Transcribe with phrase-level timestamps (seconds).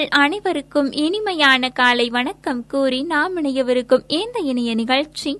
[0.00, 5.38] உங்கள் அனைவருக்கும் இனிமையான காலை வணக்கம் கூறி நாம் இணையவிருக்கும் இந்த இணைய நிகழ்ச்சி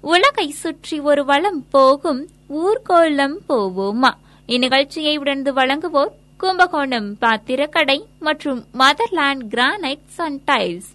[0.00, 4.10] உலகை சுற்றி ஒரு வளம் போகும் ஊர்கோலம் போவோமா?
[4.48, 10.90] இந்நிகழ்ச்சியை உடந்து வழங்குவோர் கும்பகோணம் பாத்திரக்கடை மற்றும் மதர்லாண்ட் கிரானைட்ஸ் அண்ட் டைல்ஸ்.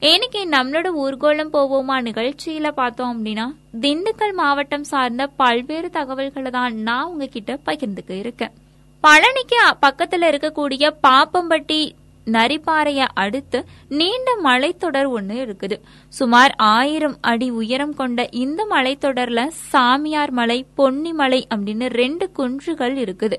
[0.00, 7.58] இன்னைக்கு நம்மளோட ஊர்கோலம் போவோமா நிகழ்ச்சியில பார்த்தோம் அப்படின்னா திண்டுக்கல் மாவட்டம் சார்ந்த பல்வேறு தகவல்களை தான் நான் உங்ககிட்ட
[7.66, 8.50] பகிர்ந்துக்க இருக்கேன்.
[9.02, 11.92] பழனிக்கு பக்கத்துல இருக்கக்கூடிய பாப்பம்பட்டி
[12.26, 15.80] நரிப்பாறைய அடுத்து நீண்ட மலைத்தொடர் ஒண்ணு இருக்குது.
[16.08, 23.38] சுமார் ஆயிரம் அடி உயரம் கொண்ட இந்த மலைத்தொடர்ல சாமியார் மலை பொன்னிமலை அப்படின்னு ரெண்டு குன்றுகள் இருக்குது.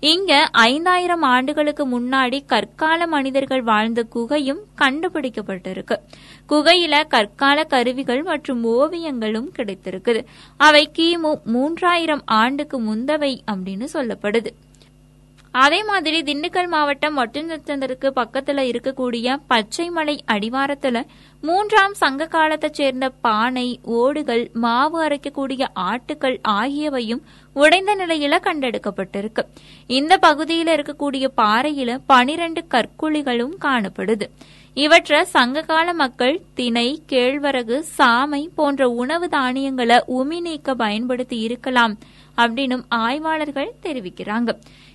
[0.00, 5.96] இங்க ஐந்தாயிரம் ஆண்டுகளுக்கு முன்னாடி கற்கால மனிதர்கள் வாழ்ந்த குகையும் கண்டுபிடிக்கப்பட்டிருக்கு.
[6.48, 10.24] குகையில கற்கால கருவிகள் மற்றும் ஓவியங்களும் கிடைத்திருக்குது.
[10.56, 14.46] அவை கிமு மூன்றாயிரம் ஆண்டுக்கு முந்தவை அப்படின்னு சொல்லப்படுது.
[15.50, 21.02] அதே மாதிரி திண்டுக்கல் மாவட்டம் ஒட்டஞ்சத்திற்கு பக்கத்துல இருக்கக்கூடிய பச்சைமலை அடிவாரத்துல
[21.40, 29.40] மூன்றாம் சங்க காலத்தைச் சேர்ந்த பானை ஓடுகள் மாவு அரைக்கக்கூடிய ஆட்டுகள் ஆகியவையும் உடைந்த நிலையில கண்டெடுக்கப்பட்டிருக்கு.
[29.86, 34.28] இந்த பகுதியில இருக்கக்கூடிய பாறையில பனிரெண்டு கற்குழிகளும் காணப்படுது.
[34.82, 41.94] இவற்றை சங்ககால மக்கள் திணை கேழ்வரகு சாமை போன்ற உணவு தானியங்களை உமி நீக்க பயன்படுத்தி இருக்கலாம்
[42.36, 44.50] அப்படின்னும் ஆய்வாளர்கள் தெரிவிக்கிறாங்க.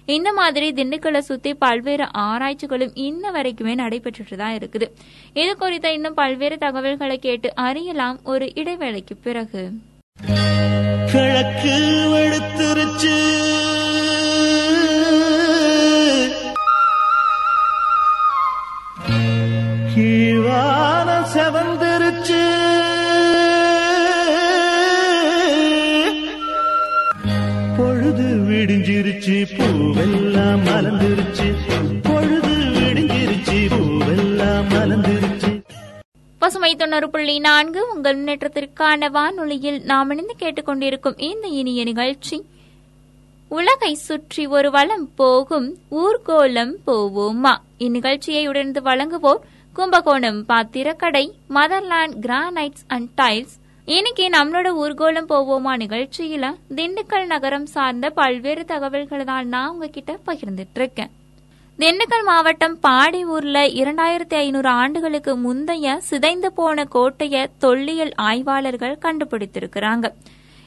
[0.06, 4.88] இந்த மாதிரி திண்டுக்கலை சுத்தி பல்வேறு ஆராய்ச்சிகளும் இன்ன வரைக்குமே நடைபெற்றுட்டு தான் இருக்குது.
[5.34, 9.64] இது குறித்த இன்னும் பல்வேறு தகவல்களை கேட்டு அறியலாம் ஒரு இடைவேளைக்கு பிறகு.
[11.12, 11.76] கிழக்கு
[36.54, 37.92] பசுமை தொண்ணூறு புள்ளி நான்கு.
[37.96, 42.46] உங்கள் முன்னேற்றத்திற்கான வானொலியில் நாம் இணைந்து கேட்டுக்கொண்டிருக்கும் இந்த இனிய நிகழ்ச்சி.
[43.48, 47.54] உலகை சுற்றி ஒரு வளம் போகும் ஊர்கோலம் போவோமா?
[47.80, 49.42] இந்நிகழ்ச்சியை உடனே வழங்குவோர்
[49.74, 53.58] கும்பகோணம் பாத்திரக்கடை மதர்லாண்ட் கிரானைட்ஸ் அண்ட் டைல்ஸ்.
[53.86, 61.10] இன்னைக்கு நம்மளோட ஊர்கோலம் போவோமா நிகழ்ச்சியில திண்டுக்கல் நகரம் சார்ந்த பல்வேறு தகவல்களை தான் நான் உங்ககிட்ட பகிர்ந்துட்டு இருக்கேன்.
[61.80, 70.06] திண்டுக்கல் மாவட்டம் பாடி ஊர்ல இரண்டாயிரத்தி ஐநூறு ஆண்டுகளுக்கு முந்தைய சிதைந்து போன கோட்டைய தொல்லியல் ஆய்வாளர்கள் கண்டுபிடித்திருக்கிறாங்க.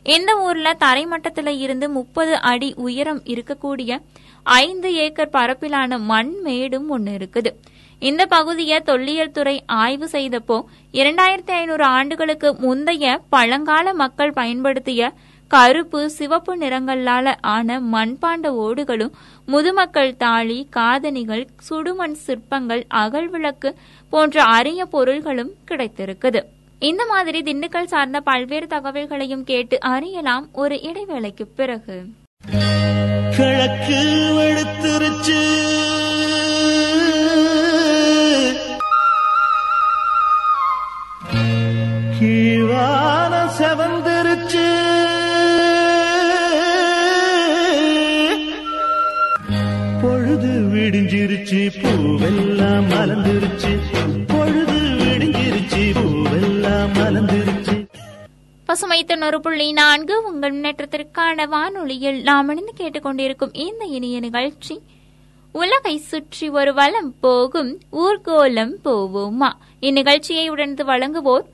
[0.03, 4.01] இந்த ஊர்ல தரைமட்டத்துல இருந்து முப்பது அடி உயரம் இருக்கக்கூடிய
[4.43, 7.53] ஐந்து ஏக்கர் பரப்பிலான மண் மேடும் ஒன்று இருக்குது.
[7.99, 10.59] இந்த பகுதியை தொல்லியல் துறை ஆய்வு செய்தப்போ
[10.93, 15.13] இரண்டாயிரத்தி ஐநூறு ஆண்டுகளுக்கு முந்தைய பழங்கால மக்கள் பயன்படுத்திய
[15.49, 19.13] கருப்பு சிவப்பு நிறங்களால ஆன மண்பாண்ட ஓடுகளும்
[19.47, 23.75] முதுமக்கள் தாளி காதணிகள் சுடுமண் சிற்பங்கள் அகழ்விளக்கு
[24.11, 26.43] போன்ற அரிய பொருள்களும் கிடைத்திருக்குது.
[26.79, 32.05] இந்த மாதிரி திண்டுக்கல் சார்ந்த பல்வேறு தகவல்களையும் கேட்டு அறியலாம் ஒரு இடைவேளைக்கு பிறகு.
[33.37, 34.01] கிழக்கு
[51.75, 53.79] பூவெல்லாம் மலர்ந்துருச்சு.
[54.27, 57.87] பொழுது விடிஞ்சிருச்சு பூவெல்லாம் மலர்ந்துருச்சு.
[58.65, 64.81] பசுமை தொண்ணூறு புள்ளி நான்கு உங்கள் முன்னேற்றத்திற்கான வானொலியில் நாம் இணைந்து கேட்டுக்கொண்டிருக்கும் இந்த இனிய நிகழ்ச்சி.
[65.53, 69.53] உலகை சுற்றி ஒரு வளம் போகும் ஊர்கோலம் போவோமா?
[69.81, 71.45] இந்நிகழ்ச்சியை உடனே வழங்குவோர்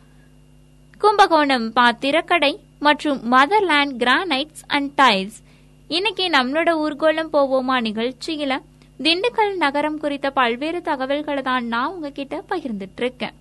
[0.98, 5.40] கும்பகோணம் பாத்திரக்கடை மற்றும் மதர்லேண்ட் கிரானைட்ஸ் அண்ட் டைல்ஸ்.
[5.88, 8.58] இன்னைக்கு நம்மளோட ஊர்கோலம் போவோமா நிகழ்ச்சியில?
[9.04, 13.34] திண்டுக்கல் நகரம் குறித்த பல்வேறு தகவல்களை தான் நான் உங்ககிட்ட பகிர்ந்துட்டு இருக்கேன்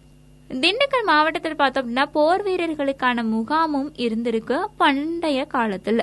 [0.50, 6.02] திண்டுக்கல் மாவட்டத்தில் பார்த்தோம்னா போர் வீரர்களுக்கான முகாமும் இருந்திருக்கு பண்டைய காலத்துல.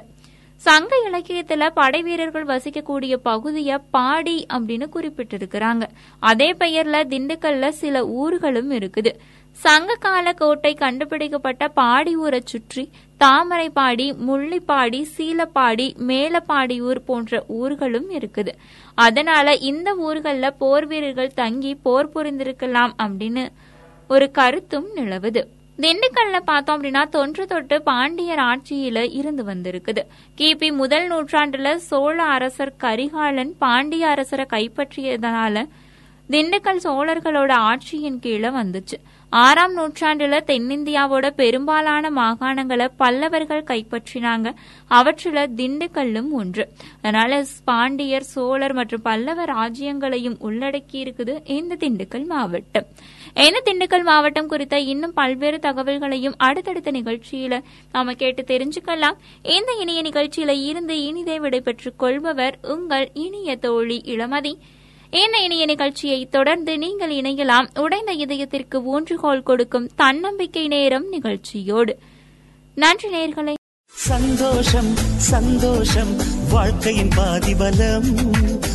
[0.62, 5.84] சங்க இலக்கியத்துல படை வீரர்கள் வசிக்கக்கூடிய பகுதிய பாடி அப்படின்னு குறிப்பிட்டிருக்கிறாங்க.
[6.31, 9.12] அதே பெயர்ல திண்டுக்கல்ல சில ஊர்களும் இருக்குது.
[9.56, 12.84] சங்க கால கோட்டை கண்டுபிடிக்கப்பட்ட பாடி ஊரை சுற்றி
[13.24, 18.52] தாமரைப்பாடி முள்ளிப்பாடி சீலப்பாடி மேலப்பாடியூர் போன்ற ஊர்களும் இருக்குது.
[18.94, 23.44] அதனால இந்த ஊர்களில் போர் வீரர்கள் தங்கி போர் புரிந்திருக்கலாம் அப்படின்னு
[24.08, 25.42] ஒரு கருத்தும் நிலவுது.
[25.82, 30.02] திண்டுக்கல்ல பார்த்தோம் அப்படின்னா தொன்று தொட்டு பாண்டியர் ஆட்சியில இருந்து வந்திருக்குது.
[30.38, 35.66] கிபி முதல் நூற்றாண்டுல சோழ அரசர் கரிகாலன் பாண்டிய அரசரை கைப்பற்றியதனால
[36.30, 38.96] திண்டுக்கல் சோழர்களோட ஆட்சியின் கீழே வந்துச்சு.
[39.30, 44.54] ஆறாம் நூற்றாண்டுல தென்னிந்தியாவோட பெரும்பாலான மாகாணங்களை பல்லவர்கள் கைப்பற்றினாங்க.
[44.90, 46.69] அவற்றுல திண்டுக்கல்லும் ஒன்று.
[46.96, 52.86] அதனால பாண்டியர் சோழர் மற்றும் பல்லவ ராஜ்யங்களையும் உள்ளடக்கி இருக்குது இந்த திண்டுக்கல் மாவட்டம்.
[53.34, 59.16] இந்த திண்டுக்கல் மாவட்டம் குறித்த இன்னும் பல்வேறு தகவல்களையும் அடுத்தடுத்த நிகழ்ச்சியில நாம கேட்டு தெரிஞ்சுக்கலாம்.
[59.42, 64.54] இந்த இனிய நிகழ்ச்சியில இருந்து இனிதே விடைபெற்றுக் கொள்பவர் உங்கள் இனிய தோழி இளமதி.
[65.10, 67.81] இந்த இனிய நிகழ்ச்சியை தொடர்ந்து நீங்கள் இணையலாம்?
[67.81, 71.99] உடைந்த இதயத்திற்கு ஊன்றுகோல் கொடுக்கும் தன்னம்பிக்கை நேரம் நிகழ்ச்சியோடு.
[72.75, 73.55] நன்றி நேர்களை.
[73.87, 76.16] சந்தோஷம் சந்தோஷம்
[76.50, 78.05] வாழ்க்கையின் பாதிபலம்.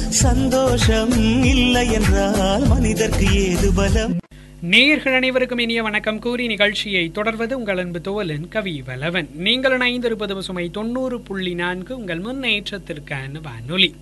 [0.10, 1.12] சந்தோஷம்
[1.44, 4.18] இல்லை என்றால் மனிதர்க்கு ஏது பலம்?
[4.62, 6.20] நேயர்கள் அனைவருக்கும் இனிய வணக்கம்.
[6.20, 12.20] கூறி நிகழ்ச்சியை தொடர்வது உங்கள் அன்பு தோழன் கவி வலவன் நீங்கள் இணைந்திருப்பது பசுமை தொண்ணூறு புள்ளி நான்கு உங்கள்
[12.20, 13.96] முன்னேற்றத்திற்கான வானொலி.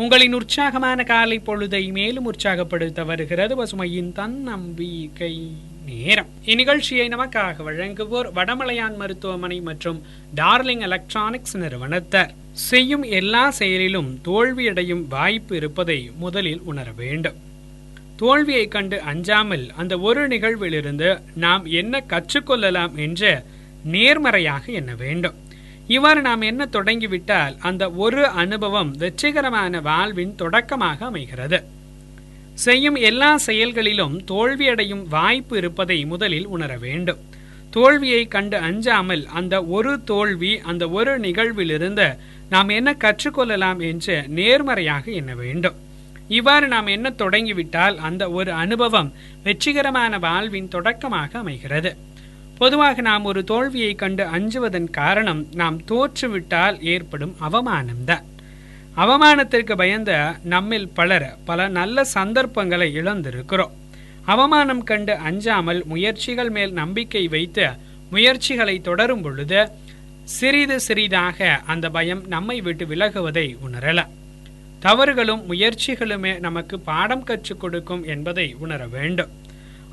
[0.00, 3.64] உங்களின் உற்சாகமான காலை பொழுதை மேலும் உற்சாகப்படுத்த வருகிறது.
[3.64, 5.52] பசுமையின் தன்னம்பிக்கை
[5.86, 6.26] நேரம்.
[6.44, 10.02] இந்நிகழ்ச்சியை நமக்காக வழங்குவோர் வடமலையான் மருத்துவமனை மற்றும்
[10.36, 12.34] டார்லிங் எலக்ட்ரானிக்ஸ் நிறுவனத்தார்.
[12.52, 17.36] செய்யும் எல்லா செயலிலும் தோல்வியடையும் வாய்ப்பு இருப்பதை முதலில் உணர வேண்டும்.
[18.16, 23.44] தோல்வியை கண்டு அஞ்சாமல் அந்த ஒரு நிகழ்விலிருந்து நாம் என்ன கற்றுக்கொள்ளலாம் என்ற
[23.84, 25.34] நேர்மறையாக எண்ண வேண்டும்.
[25.88, 31.64] இவ்வாறு நாம் என்ன தொடங்கிவிட்டால் அந்த ஒரு அனுபவம் வெற்றிகரமான வாழ்வின் தொடக்கமாக அமைகிறது.
[32.54, 37.18] செய்யும் எல்லா செயல்களிலும் தோல்வியடையும் வாய்ப்பு இருப்பதை முதலில் உணர வேண்டும்.
[37.70, 42.18] தோல்வியை கண்டு அஞ்சாமல் அந்த ஒரு தோல்வி அந்த ஒரு நிகழ்விலிருந்து
[42.48, 45.76] நாம் என்ன கற்றுக்கொள்ளலாம் என்று நேர்மறையாக எண்ண வேண்டும்.
[46.28, 49.12] இவ்வாறு நாம் என்ன தொடங்கிவிட்டால் அந்த ஒரு அனுபவம்
[49.42, 51.96] வெற்றிகரமான வாழ்வின் தொடக்கமாக அமைகிறது.
[52.58, 58.24] பொதுவாக நாம் ஒரு தோல்வியை கண்டு அஞ்சுவதன் காரணம் நாம் தோற்றுவிட்டால் ஏற்படும் அவமானம்தான்.
[58.96, 63.70] அவமானத்திற்கு பயந்த நம்மில் பலர் பல நல்ல சந்தர்ப்பங்களை இழந்திருக்கிறோம்.
[64.24, 67.68] அவமானம் கண்டு அஞ்சாமல் முயற்சிகள் மேல் நம்பிக்கை வைத்து
[68.10, 69.68] முயற்சிகளை தொடரும் பொழுது
[70.24, 74.14] சிறிது சிறிதாக அந்த பயம் நம்மை விட்டு விலகுவதை உணரலாம்.
[74.80, 79.28] தவறுகளும் முயற்சிகளுமே நமக்கு பாடம் கற்றுக் கொடுக்கும் என்பதை உணர வேண்டும்.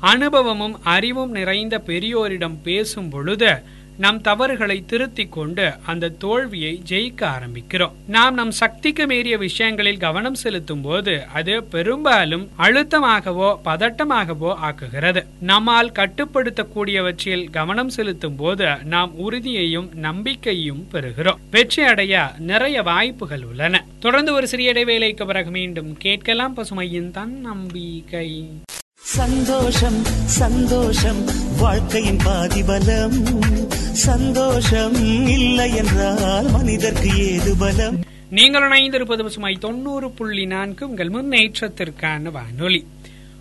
[0.00, 7.90] அனுபவமும் அறிவும் நிறைந்த பெரியோரிடம் பேசும் பொழுது நம் தவறுகளை திருத்திக் கொண்டு அந்த தோல்வியை ஜெயிக்க ஆரம்பிக்கிறோம்.
[8.06, 15.22] நாம் நம் சக்திக்கு மீறிய விஷயங்களில் கவனம் செலுத்தும் போது அது பெரும்பாலும் அழுத்தமாகவோ பதட்டமாகவோ ஆக்குகிறது.
[15.40, 21.40] நம்மால் கட்டுப்படுத்தக்கூடியவற்றில் கவனம் செலுத்தும் போது நாம் உறுதியையும் நம்பிக்கையும் பெறுகிறோம்.
[21.50, 23.84] வெற்றி அடைய நிறைய வாய்ப்புகள் உள்ளன.
[23.98, 28.28] தொடர்ந்து ஒரு சிறிய இடைவேளைக்கு பிறகு மீண்டும் கேட்கலாம் பசுமையின் தன் நம்பிக்கை
[29.06, 31.24] சந்தோஷம் சந்தோஷம்
[31.58, 33.40] வாழ்க்கையின் பாதிபலம்.
[33.92, 34.94] சந்தோஷம்
[35.28, 38.04] இல்லை என்றால் மனிதர்க்கு ஏது பலம்?
[38.30, 42.86] நீங்கள் இணைந்திருப்பது பசுமாய் தொண்ணூறு புள்ளி நான்கு உங்கள் முன்னேற்றத்திற்கான வானொலி.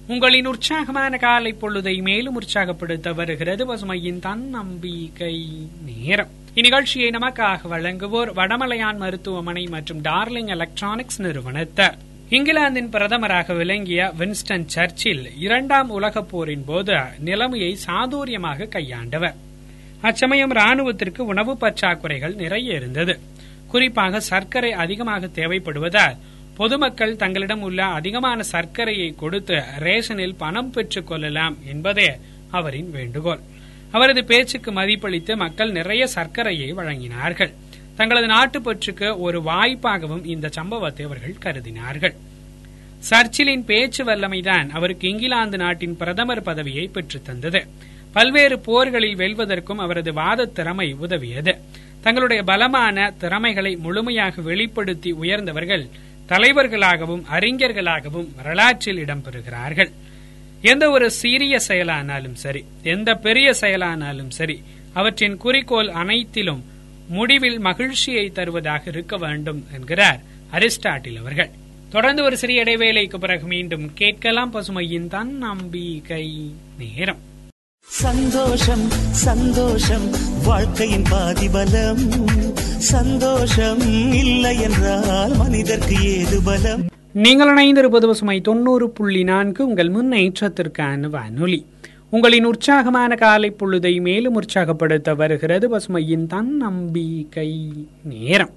[0.08, 5.46] உங்களின் உற்சாகமான காலை பொழுதை மேலும் உற்சாகப்படுத்த வருகிறது பசுமையின் தன்னம்பிக்கை
[5.86, 6.30] நேரம்.
[6.56, 12.14] இந்நிகழ்ச்சியை நமக்காக வழங்குவோர் வடமலையான் மருத்துவமனை மற்றும் டார்லிங் எலக்ட்ரானிக்ஸ் நிறுவனத்தார்.
[12.30, 19.34] இங்கிலாந்தின் பிரதமராக விளங்கிய வின்ஸ்டன் சர்ச்சில் இரண்டாம் உலகப் போரின் போது நிலைமையை சாதுரியமாக கையாண்டவர்.
[20.02, 23.20] அச்சமயம் ராணுவத்திற்கு உணவு பற்றாக்குறைகள் நிறைய இருந்தது.
[23.68, 26.18] குறிப்பாக சர்க்கரை அதிகமாக தேவைப்படுவதால்
[26.56, 32.18] பொதுமக்கள் தங்களிடம் உள்ள அதிகமான சர்க்கரையை கொடுத்து ரேஷனில் பணம் பெற்றுக் கொள்ளலாம் என்பதே
[32.52, 33.40] அவரின் வேண்டுகோள்.
[33.92, 37.54] அவரது பேச்சுக்கு மதிப்பளித்து மக்கள் நிறைய சர்க்கரையை வழங்கினார்கள்.
[37.98, 42.16] தங்களது நாட்டுப்பற்றுக்கு ஒரு வாய்ப்பாகவும் இந்த சம்பவத்தை அவர்கள் கருதினார்கள்.
[43.00, 47.62] சர்ச்சிலின் பேச்சு வல்லமைதான் அவருக்கு இங்கிலாந்து நாட்டின் பிரதமர் பதவியை பெற்றுத்தந்தது
[48.14, 51.54] பல்வேறு போர்களில் வெல்வதற்கும் அவரது வாத திறமை உதவியது.
[52.02, 55.86] தங்களுடைய பலமான திறமைகளை முழுமையாக வெளிப்படுத்தி உயர்ந்தவர்கள்
[56.30, 59.92] தலைவர்களாகவும் அறிஞர்களாகவும் வரலாற்றில் இடம்பெறுகிறார்கள்.
[60.62, 64.58] எந்த ஒரு சீரிய செயலானாலும் சரி எந்த பெரிய செயலானாலும் சரி
[64.94, 66.64] அவற்றின் குறிக்கோள் அனைத்திலும்
[67.08, 70.22] முடிவில் மகிழ்ச்சியை தருவதாக இருக்க வேண்டும் என்கிறார்
[70.52, 71.50] அரிஸ்டாட்டில் அவர்கள்.
[71.90, 77.18] தொடர்ந்து ஒரு சிறிய இடைவேளைக்கு பிறகு மீண்டும் கேட்கலாம் பசுமையின் தன் நம்பிக்கை நேரம்.
[77.82, 80.10] சந்தோஷம் சந்தோஷம்
[80.44, 82.10] வாழ்க்கையின் பாதிபலம்.
[82.78, 83.80] சந்தோஷம்
[84.14, 86.84] இல்லை என்றால் மனிதர்க்கு ஏது பலம்?
[87.14, 91.66] நீங்கள் இணைந்திருப்பது பசுமை தொண்ணூறு புள்ளி நான்கு உங்கள் முன்னேற்றத்திற்கான வானொலி.
[92.10, 97.72] உங்களின் உற்சாகமான காலை பொழுதை மேலும் உற்சாகப்படுத்த வருகிறது பசுமையின் தன் நம்பிக்கை
[98.04, 98.50] நேரம்.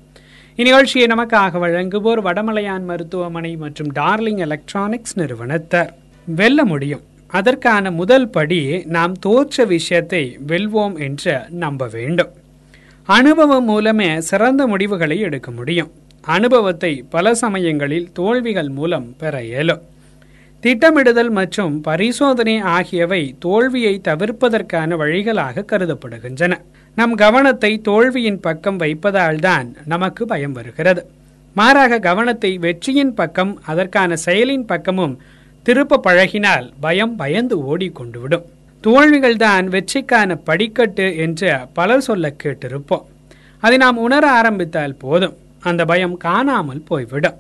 [0.57, 5.93] இந்நிகழ்ச்சியை நமக்காக வழங்குவோர் வடமலையான் மருத்துவமனை மற்றும் டார்லிங் எலக்ட்ரானிக்ஸ் நிறுவனத்தார்.
[6.27, 7.01] வெல்ல முடியும்.
[7.27, 12.31] அதற்கான முதல் படி நாம் தோற்ற விஷயத்தை வெல்வோம் என்று நம்ப வேண்டும்.
[13.05, 15.91] அனுபவம் மூலமே சிறந்த முடிவுகளை எடுக்க முடியும்.
[16.21, 19.97] அனுபவத்தை பல சமயங்களில் தோல்விகள் மூலம் பெற இயலும்.
[20.61, 26.55] திட்டமிடுதல் மற்றும் பரிசோதனை ஆகியவை தோல்வியை தவிர்ப்பதற்கான வழிகளாக கருதப்படுகின்றன.
[26.95, 31.11] நம் கவனத்தை தோல்வியின் பக்கம் வைப்பதால்தான் நமக்கு பயம் வருகிறது.
[31.55, 35.19] மாறாக கவனத்தை வெற்றியின் பக்கம் அதற்கான செயலின் பக்கமும்
[35.63, 38.45] திருப்ப பழகினால் பயம் பயந்து ஓடிக்கொண்டுவிடும்.
[38.83, 43.05] தோல்விகள்தான் வெற்றிக்கான படிக்கட்டு என்று பலர் சொல்ல கேட்டிருப்போம்.
[43.59, 45.37] அதை நாம் உணர ஆரம்பித்தால் போதும்.
[45.61, 47.35] அந்த பயம் காணாமல் போய்விடும்.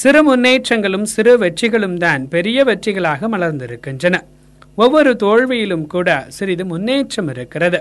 [0.00, 4.16] சிறு முன்னேற்றங்களும் சிறு வெற்றிகளும் தான் பெரிய வெற்றிகளாக மலர்ந்திருக்கின்றன.
[4.74, 7.80] ஒவ்வொரு தோல்வியிலும் கூட சிறிது முன்னேற்றம் இருக்கிறது.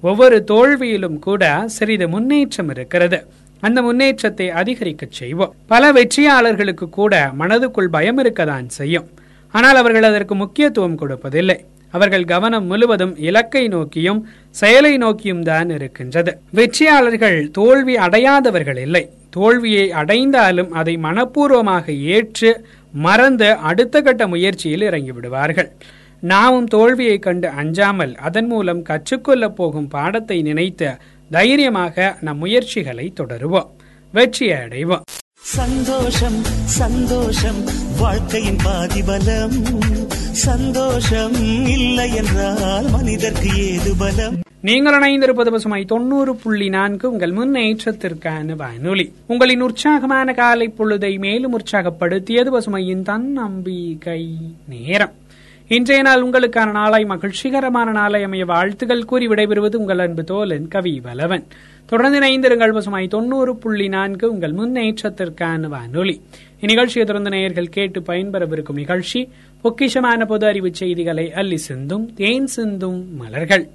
[0.00, 1.42] ஒவ்வொரு தோல்வியிலும் கூட
[1.76, 3.18] சிறிது முன்னேற்றம் இருக்கிறது.
[3.60, 5.54] அந்த முன்னேற்றத்தை அதிகரிக்க செய்வோம்.
[5.66, 9.08] பல வெற்றியாளர்களுக்கு கூட மனதுக்குள் பயம் இருக்கதான் செய்யும்.
[9.50, 11.58] ஆனால் அவர்கள் அதற்கு முக்கியத்துவம் கொடுப்பதில்லை.
[11.90, 16.32] அவர்கள் கவனம் முழுவதும் இலக்கை நோக்கியும் செயலை நோக்கியும் தான் இருக்கின்றது.
[16.58, 19.04] வெற்றியாளர்கள் தோல்வி அடையாதவர்கள் இல்லை.
[19.30, 25.70] தோல்வியை அடைந்தாலும் அதை மனப்பூர்வமாக ஏற்று மறந்து அடுத்த கட்ட முயற்சியில் இறங்கி விடுவார்கள்.
[26.20, 30.96] நாமும் தோல்வியை கண்டு அஞ்சாமல் அதன் மூலம் கற்றுக்கொள்ளப் போகும் பாடத்தை நினைத்து
[31.30, 33.70] தைரியமாக நம் முயற்சிகளை தொடருவோம்.
[34.12, 35.06] வெற்றியை அடைவோம்
[35.40, 37.60] சந்தோஷம் சந்தோஷம்
[37.98, 39.56] வாழ்க்கையின் பாதிபலம்.
[40.38, 41.34] சந்தோஷம்
[41.66, 44.36] இல்லை என்றால் மனிதர்க்கு ஏது பலம்?
[44.60, 47.10] நீங்கள் இணைந்திருப்பது பசுமை தொண்ணூறு புள்ளி நான்கு.
[47.10, 49.12] உங்கள் முன்னேற்றத்திற்கான வானொலி.
[49.26, 54.28] உங்களின் உற்சாகமான காலை பொழுதை மேலும் உற்சாகப்படுத்தியது பசுமையின் தன்னம்பிக்கை
[54.68, 55.12] நேரம்.
[55.68, 61.44] இன்றைய நாள் உங்களுக்கான நாளை மகிழ்ச்சிகரமான நாளை அமைய வாழ்த்துகள் கூறி விடைபெறுவது உங்கள் அன்பு தோலன் கவி வலவன்.
[61.86, 66.20] தொடர்ந்து இணைந்திருங்கள் பசுமாய் தொண்ணூறு புள்ளி நான்கு உங்கள் முன்னேற்றத்திற்கான வானொலி.
[66.60, 69.28] இந்நிகழ்ச்சியை தொடர்ந்து நேயர்கள் கேட்டு பயன்பெறவிருக்கும் நிகழ்ச்சி
[69.64, 73.68] பொக்கிஷமான பொது அறிவு செய்திகளை அள்ளி சிந்தும் தேன் சிந்தும் மலர்கள்.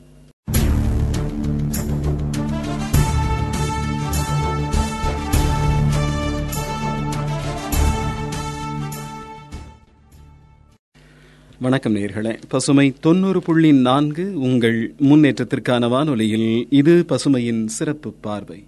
[11.63, 12.41] வணக்கம் நேர்களே.
[12.49, 18.63] பசுமை தொண்ணூறு புள்ளி நான்கு உங்கள் முன்னேற்றத்திற்கான வானொலியில் இது பசுமையின் சிறப்பு பார்வை.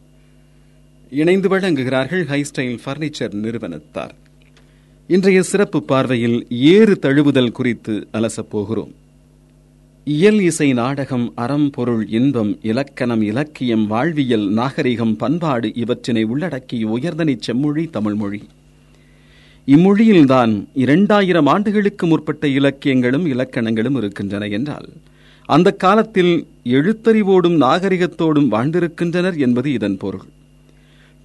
[1.10, 4.16] இணைந்து வழங்குகிறார்கள் ஹைஸ்டைல் பர்னிச்சர் நிறுவனத்தார்.
[5.08, 8.92] இன்றைய சிறப்பு பார்வையில் ஏறு தழுவுதல் குறித்து அலசப் போகிறோம்.
[10.06, 17.86] இயல் இசை நாடகம் அறம் பொருள் இன்பம் இலக்கணம் இலக்கியம் வாழ்வியல் நாகரிகம் பண்பாடு இவற்றினை உள்ளடக்கிய உயர்தனிச் செம்மொழி
[17.86, 18.42] தமிழ்மொழி.
[19.68, 24.86] இம்மொழியில்தான் இரண்டாயிரம் ஆண்டுகளுக்கு முற்பட்ட இலக்கியங்களும் இலக்கணங்களும் இருக்கின்றன என்றால்
[25.46, 30.26] அந்த காலத்தில் எழுத்தறிவோடும் நாகரிகத்தோடும் வாழ்ந்திருக்கின்றனர் என்பது இதன் பொருள்.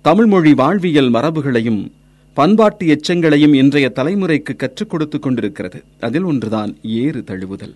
[0.02, 1.90] தமிழ்மொழி வாழ்வியல் மரபுகளையும்
[2.34, 5.82] பண்பாட்டு எச்சங்களையும் இன்றைய தலைமுறைக்கு கற்றுக் கொடுத்துக் கொண்டிருக்கிறது.
[6.00, 7.74] அதில் ஒன்றுதான் ஏறு தழுவுதல்.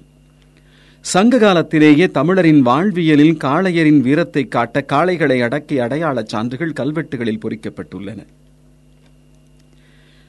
[1.00, 8.26] சங்க காலத்திலேயே தமிழரின் வாழ்வியலில் காளையரின் வீரத்தை காட்ட காளைகளை அடக்கி அடையாளச் சான்றுகள் கல்வெட்டுகளில் பொறிக்கப்பட்டுள்ளன.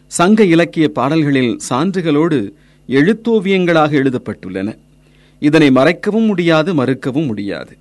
[0.07, 2.51] சங்க இலக்கிய பாடல்களில் சான்றுகளோடு
[2.87, 4.75] எழுத்தோவியங்களாக எழுதப்பட்டுள்ளன.
[5.39, 7.77] இதனை மறைக்கவும் முடியாது மறுக்கவும் முடியாது.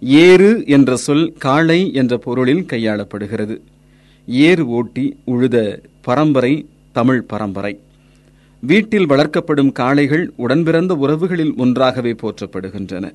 [0.00, 3.60] ஏறு என்ற சொல் காளை என்ற பொருளில் கையாளப்படுகிறது.
[4.26, 7.80] ஏறு ஓட்டி உழுத பரம்பரை தமிழ் பரம்பரை.
[8.60, 13.12] வீட்டில் வளர்க்கப்படும் காளைகள் உடன்பிறந்த உறவுகளில் ஒன்றாகவே போற்றப்படுகின்றன.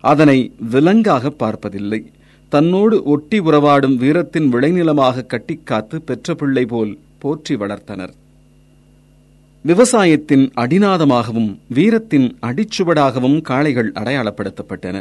[0.00, 2.10] அதனை விலங்காக பார்ப்பதில்லை.
[2.48, 8.14] தன்னோடு ஒட்டி உறவாடும் வீரத்தின் விளைநிலமாக கட்டிக்காத்து பெற்ற பிள்ளை போல் போற்றி வளர்த்தனர்.
[9.64, 14.96] விவசாயத்தின் அடிநாதமாகவும் வீரத்தின் அடிச்சுவடாகவும் காளைகள் அடையாளப்படுத்தப்பட்டன.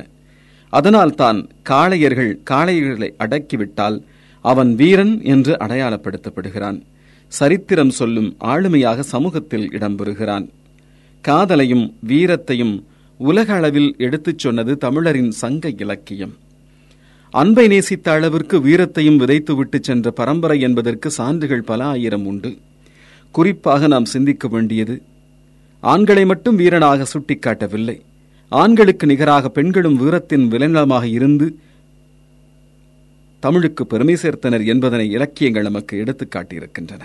[0.74, 1.39] அதனால் தான்
[1.70, 3.98] காளையர்கள் காளையர்களை அடக்கிவிட்டால்
[4.46, 6.80] அவன் வீரன் என்று அடையாளப்படுத்தப்படுகிறான்.
[7.32, 10.48] சரித்திரம் சொல்லும் ஆளுமையாக சமூகத்தில் இடம்பெறுகிறான்.
[11.27, 12.75] காதலையும் வீரத்தையும்
[13.18, 16.34] உலக அளவில் எடுத்துச் சொன்னது தமிழரின் சங்க இலக்கியம்.
[17.34, 22.52] அன்பை நேசித்த அளவிற்கு வீரத்தையும் விதைத்துவிட்டு சென்ற பரம்பரை என்பதற்கு சான்றுகள் பல ஆயிரம் உண்டு.
[23.36, 24.96] குறிப்பாக நாம் சிந்திக்க வேண்டியது
[25.84, 27.98] ஆண்களை மட்டும் வீரனாக சுட்டிக்காட்டவில்லை.
[28.52, 31.48] ஆண்களுக்கு நிகராக பெண்களும் வீரத்தின் விளைநிலமாக இருந்து
[33.44, 37.04] தமிழுக்கு பெருமை சேர்த்தனர் என்பதனை இலக்கியங்கள் நமக்கு எடுத்துக்காட்டியிருக்கின்றன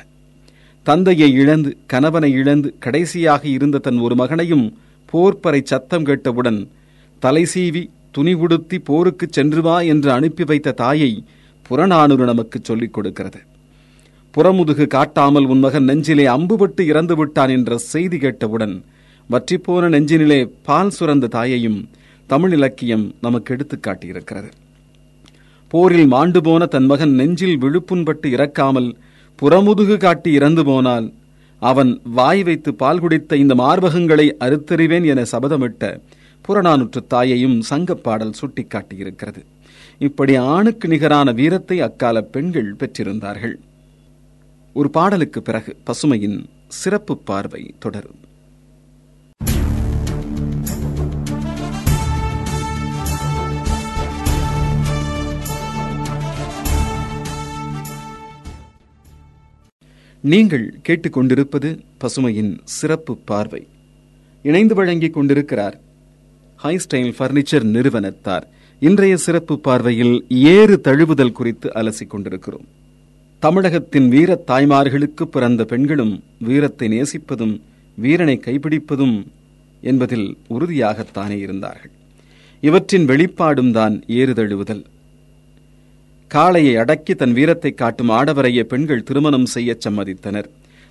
[0.87, 4.66] தந்தையை இழந்து கணவனை இழந்து கடைசியாக இருந்த தன் ஒரு மகனையும்
[5.12, 6.61] போர்ப்பறை சத்தம் கேட்டவுடன்
[7.23, 7.82] தலை சீவி
[8.18, 11.25] துணி உடுத்தி போருக்கு சென்று வா என்று அனுப்பி வைத்த தாயை
[11.62, 13.38] புறநானூறு நமக்கு சொல்லிக் கொடுக்கிறது.
[14.37, 18.84] புறமுதுகு காட்டாமல் உன் மகன் நெஞ்சிலே அம்புபட்டு இறந்து விட்டான் என்ற செய்தி கேட்டவுடன்
[19.30, 21.88] வற்றிப்போன நெஞ்சினிலே பால் சுரந்த தாயையும்
[22.26, 24.50] தமிழ் இலக்கியம் நமக்கு எடுத்துக் காட்டியிருக்கிறது.
[25.68, 28.94] போரில் மாண்டு போன தன் மகன் நெஞ்சில் விழுப்புண்பட்டு இறக்காமல்
[29.42, 31.12] புறமுதுகு காட்டி இறந்து போனால்
[31.58, 36.00] அவன் வாய் வைத்து பால் குடித்த இந்த மார்பகங்களை அறுத்தறிவேன் என சபதமிட்ட
[36.45, 39.42] புறநானூற்று தாயையும் சங்கப்பாடல் சுட்டிக்காட்டியிருக்கிறது.
[39.99, 43.57] இப்படி ஆணுக்கு நிகரான வீரத்தை அக்கால பெண்கள் பெற்றிருந்தார்கள்.
[44.73, 48.21] ஒரு பாடலுக்கு பிறகு பசுமையின் சிறப்பு பார்வை தொடரும்.
[60.21, 61.68] நீங்கள் கேட்டுக்கொண்டிருப்பது
[62.00, 63.68] பசுமையின் சிறப்பு பார்வை.
[64.42, 65.76] இணைந்து வழங்கிக் கொண்டிருக்கிறார்
[66.62, 68.44] ஹை ஸ்டைல் பர்னிச்சர் நிறுவனத்தார்.
[68.80, 72.64] இன்றைய சிறப்பு பார்வையில் ஏறு தழுவுதல் குறித்து அலசிக் கொண்டிருக்கிறோம்.
[73.42, 77.60] தமிழகத்தின் வீர தாய்மார்களுக்கு பிறந்த பெண்களும் வீரத்தை நேசிப்பதும்
[77.94, 79.26] வீரனை கைப்பிடிப்பதும்
[79.80, 81.90] என்பதில் உறுதியாகத்தானே இருந்தார்கள்.
[82.60, 84.84] இவற்றின் வெளிப்பாடும் தான் ஏறு தழுவுதல்.
[86.34, 90.48] காளையை அடக்கி தன் வீரத்தை காட்டும் ஆடவரைய பெண்கள் திருமணம் செய்யச் சம்மதித்தனர்.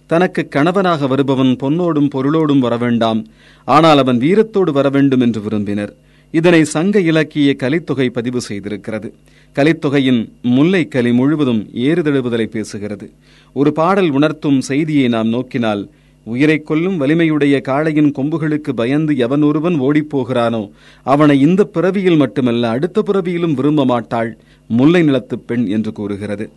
[0.08, 3.26] தனக்கு கணவனாக வருபவன் பொன்னோடும் பொருளோடும் வரவேண்டாம்.
[3.66, 5.96] ஆனால் அவன் வீரத்தோடு வரவேண்டும் என்று விரும்பினர்.
[6.32, 9.12] இதனை சங்க இலக்கிய கலித்தொகை பதிவு செய்திருக்கிறது.
[9.56, 13.10] கலித்தொகையின் முல்லை கலி முழுவதும் ஏறுதழுவுதலை பேசுகிறது.
[13.54, 15.90] ஒரு பாடல் உணர்த்தும் செய்தியை நாம் நோக்கினால்
[16.24, 20.70] உயிரை கொல்லும் வலிமையுடைய காளையின் கொம்புகளுக்கு பயந்து எவன் ஒருவன் ஓடிப்போகிறானோ
[21.04, 24.38] அவனை இந்த பிறவியில் மட்டுமல்ல அடுத்த பிறவியிலும் விரும்ப மாட்டாள்
[24.68, 26.50] முல்லை நிலத்துப் பெண் என்று கூறுகிறது.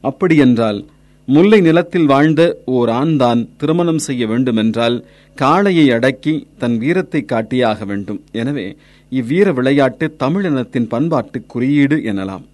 [0.00, 0.84] அப்படியென்றால்
[1.34, 2.42] முல்லை நிலத்தில் வாழ்ந்த
[2.74, 4.94] ஓர் ஆண்தான் திருமணம் செய்ய வேண்டுமென்றால்
[5.36, 8.20] காளையை அடக்கி தன் வீரத்தை காட்டியாக வேண்டும்.
[8.40, 8.64] எனவே
[9.12, 12.44] இவ்வீர விளையாட்டு தமிழினத்தின் பண்பாட்டு குறியீடு எனலாம்.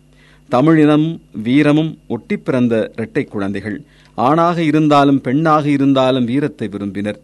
[0.49, 3.79] தமிழினமும் வீரமும் ஒட்டி பிறந்த இரட்டை குழந்தைகள்.
[4.19, 7.21] ஆணாக இருந்தாலும் பெண்ணாக இருந்தாலும் வீரத்தை விரும்பினர்.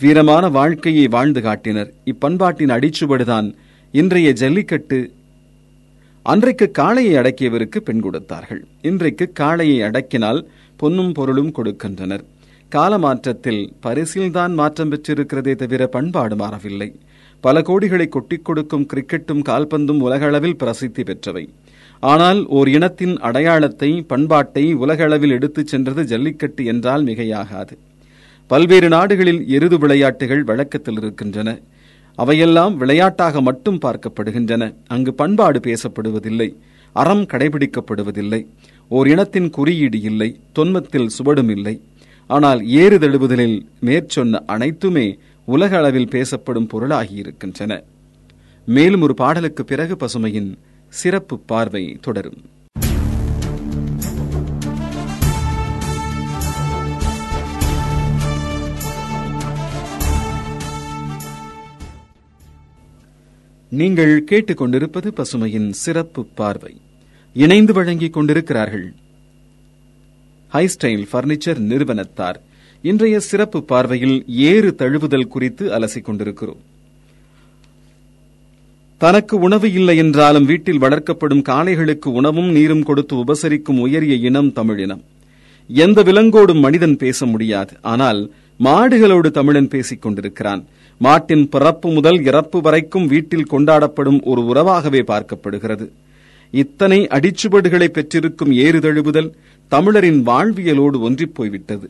[0.00, 1.92] வீரமான வாழ்க்கையை வாழ்ந்து காட்டினர்.
[2.12, 3.48] இப்பண்பாட்டின் அடிச்சுவடுதான்
[3.94, 5.00] இன்றைய ஜல்லிக்கட்டு
[6.26, 8.62] அன்றைக்கு காளையை அடக்கியவருக்கு பெண் கொடுத்தார்கள்.
[8.88, 10.40] இன்றைக்கு காளையை அடக்கினால்
[10.76, 12.24] பொன்னும் பொருளும் கொடுக்கின்றனர்.
[12.74, 16.94] காலமாற்றத்தில் பரிசில்தான் மாற்றம் பெற்றிருக்கிறதே தவிர பண்பாடு மாறவில்லை.
[17.40, 21.48] பல கோடிகளை கொட்டிக் கொடுக்கும் கிரிக்கெட்டும் கால்பந்தும் உலகளவில் பிரசித்தி பெற்றவை.
[22.00, 27.76] ஆனால் ஓர் இனத்தின் அடையாளத்தை பண்பாட்டை உலகளவில் எடுத்துச் சென்றது ஜல்லிக்கட்டு என்றால் மிகையாகாது.
[28.46, 31.58] பல்வேறு நாடுகளில் எருது விளையாட்டுகள் வழக்கத்தில் இருக்கின்றன.
[32.14, 34.74] அவையெல்லாம் விளையாட்டாக மட்டும் பார்க்கப்படுகின்றன.
[34.86, 36.54] அங்கு பண்பாடு பேசப்படுவதில்லை.
[36.92, 38.46] அறம் கடைபிடிக்கப்படுவதில்லை.
[38.88, 41.82] ஓர் இனத்தின் குறியீடு இல்லை தொன்மத்தில் சுவடும் இல்லை.
[42.26, 45.06] ஆனால் ஏறுதழுவுதலில் மேற்சொன்ன அனைத்துமே
[45.44, 47.82] உலக அளவில் பேசப்படும் பொருளாகியிருக்கின்றன
[48.66, 50.50] மேலும் ஒரு பாடலுக்கு பிறகு பசுமையின்
[50.88, 52.40] சிறப்பு பார்வை தொடரும்.
[63.72, 66.74] நீங்கள் கேட்டுக்கொண்டிருப்பது பசுமையின் சிறப்பு பார்வை.
[67.42, 68.86] இணைந்து வழங்கிக் கொண்டிருக்கிறார்கள்.
[70.52, 72.38] ஹைஸ்டைல் பர்னிச்சர் நிறுவனத்தார்
[72.82, 76.60] இன்றைய சிறப்பு பார்வையில் ஏறு தழுவுதல் குறித்து அலசிக் கொண்டிருக்கிறோம்.
[78.98, 85.02] தனக்கு உணவு இல்லை என்றாலும் வீட்டில் வளர்க்கப்படும் காளைகளுக்கு உணவும் நீரும் கொடுத்து உபசரிக்கும் உயரிய இனம் தமிழினம்.
[85.66, 87.76] எந்த விலங்கோடும் மனிதன் பேச முடியாது.
[87.82, 90.64] ஆனால் மாடுகளோடு தமிழன் பேசிக் கொண்டிருக்கிறான்.
[90.98, 95.88] மாட்டின் பிறப்பு முதல் இறப்பு வரைக்கும் வீட்டில் கொண்டாடப்படும் ஒரு உறவாகவே பார்க்கப்படுகிறது.
[96.50, 99.30] இத்தனை அடிச்சுவடுகளை பெற்றிருக்கும் ஏறுதழுவுதல்
[99.68, 101.86] தமிழரின் வாழ்வியலோடு ஒன்றிப்போய்விட்டது.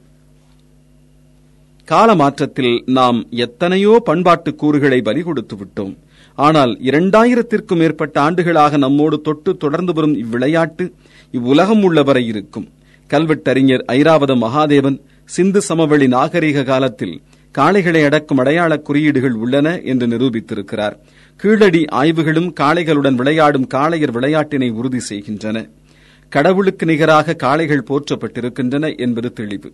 [1.85, 5.95] கால மாற்றத்தில் நாம் எத்தனையோ பண்பாட்டு கூறுகளை பலி கொடுத்து விட்டோம்.
[6.35, 10.93] ஆனால் இரண்டாயிரத்திற்கும் மேற்பட்ட ஆண்டுகளாக நம்மோடு தொட்டு தொடர்ந்து வரும் இவ்விளையாட்டு
[11.31, 12.67] இவ்வுலகம் உள்ளவரை இருக்கும்.
[13.11, 17.23] கல்வெட்டறிஞர் ஐராவத மகாதேவன் சிந்து சமவெளி நாகரிக காலத்தில்
[17.55, 20.97] காளைகளை அடக்கும் அடையாள குறியீடுகள் உள்ளன என்று நிரூபித்திருக்கிறார்.
[21.41, 25.69] கீழடி ஆய்வுகளும் காளைகளுடன் விளையாடும் காளையர் விளையாட்டினை உறுதி செய்கின்றன.
[26.33, 29.73] கடவுளுக்கு நிகராக காளைகள் போற்றப்பட்டிருக்கின்றன என்பது தெளிவு.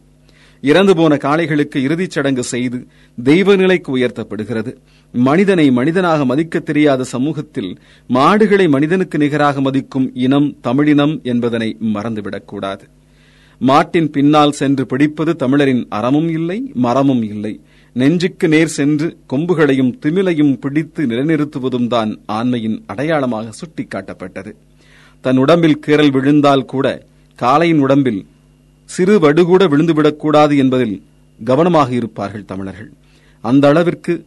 [0.61, 2.87] இறந்து போன காளைகளுக்கு இறுதிச் சடங்கு செய்து
[3.18, 4.72] தெய்வ நிலைக்கு உயர்த்தப்படுகிறது.
[5.12, 12.87] மனிதனை மனிதனாக மதிக்க தெரியாத சமூகத்தில் மாடுகளை மனிதனுக்கு நிகராக மதிக்கும் இனம் தமிழினம் என்பதனை மறந்துவிடக்கூடாது
[13.61, 17.61] மாட்டின் பின்னால் சென்று பிடிப்பது தமிழரின் அறமும் இல்லை மரமும் இல்லை.
[17.92, 24.52] நெஞ்சுக்கு நேர் சென்று கொம்புகளையும் திமிலையும் பிடித்து நிலைநிறுத்துவதும் தான் ஆண்மையின் அடையாளமாக சுட்டிக்காட்டப்பட்டது.
[25.20, 27.07] தன் உடம்பில் கீறல் விழுந்தால் கூட
[27.38, 28.26] காளையின் உடம்பில்
[28.85, 31.02] சிறு வடுகூட விழுந்துவிடக்கூடாது என்பதில்
[31.44, 32.92] கவனமாக இருப்பார்கள் தமிழர்கள்.
[33.40, 34.26] அந்த அளவிற்கு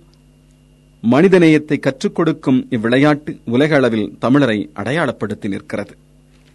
[1.03, 5.95] மனிதநேயத்தை கற்றுக் கொடுக்கும் இவ்விளையாட்டு உலக அளவில் தமிழரை அடையாளப்படுத்தி நிற்கிறது.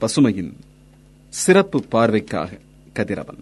[0.01, 0.53] பசுமையின்
[1.29, 2.59] சிறப்பு பார்வைக்காக
[2.93, 3.41] கதிரவன்.